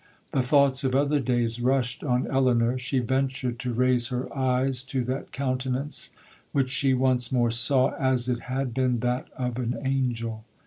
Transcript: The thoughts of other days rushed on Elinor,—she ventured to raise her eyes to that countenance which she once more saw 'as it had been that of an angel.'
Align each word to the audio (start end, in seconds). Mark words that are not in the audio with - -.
The 0.31 0.41
thoughts 0.41 0.83
of 0.83 0.95
other 0.95 1.19
days 1.19 1.61
rushed 1.61 2.03
on 2.03 2.25
Elinor,—she 2.25 2.97
ventured 2.97 3.59
to 3.59 3.71
raise 3.71 4.07
her 4.07 4.35
eyes 4.35 4.81
to 4.85 5.03
that 5.03 5.31
countenance 5.31 6.09
which 6.53 6.71
she 6.71 6.95
once 6.95 7.31
more 7.31 7.51
saw 7.51 7.91
'as 7.93 8.27
it 8.27 8.39
had 8.49 8.73
been 8.73 9.01
that 9.01 9.27
of 9.37 9.59
an 9.59 9.77
angel.' 9.85 10.43